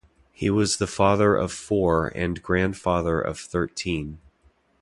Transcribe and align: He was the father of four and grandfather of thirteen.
He 0.31 0.49
was 0.49 0.77
the 0.77 0.87
father 0.87 1.35
of 1.35 1.51
four 1.51 2.07
and 2.15 2.41
grandfather 2.41 3.21
of 3.21 3.37
thirteen. 3.39 4.17